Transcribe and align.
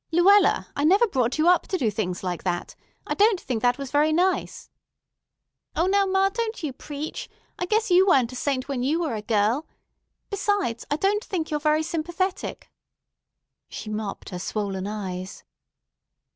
"Luella, 0.11 0.67
I 0.75 0.83
never 0.83 1.05
brought 1.05 1.37
you 1.37 1.47
up 1.47 1.67
to 1.67 1.77
do 1.77 1.91
things 1.91 2.23
like 2.23 2.43
that. 2.43 2.75
I 3.05 3.13
don't 3.13 3.39
think 3.39 3.61
that 3.61 3.77
was 3.77 3.91
very 3.91 4.11
nice." 4.11 4.67
"O, 5.75 5.85
now, 5.85 6.07
ma, 6.07 6.29
don't 6.29 6.63
you 6.63 6.73
preach. 6.73 7.29
I 7.59 7.67
guess 7.67 7.91
you 7.91 8.07
weren't 8.07 8.31
a 8.31 8.35
saint 8.35 8.67
when 8.67 8.81
you 8.81 8.99
were 9.01 9.13
a 9.13 9.21
girl. 9.21 9.67
Besides, 10.31 10.87
I 10.89 10.95
don't 10.95 11.23
think 11.23 11.51
you're 11.51 11.59
very 11.59 11.83
sympathetic." 11.83 12.71
She 13.69 13.91
mopped 13.91 14.29
her 14.29 14.39
swollen 14.39 14.87
eyes. 14.87 15.43